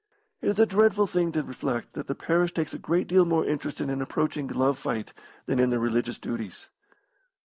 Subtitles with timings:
[0.41, 3.45] It is a dreadful thing to reflect that the parish takes a great deal more
[3.45, 5.13] interest in an approaching glove fight
[5.45, 6.69] than in their religious duties."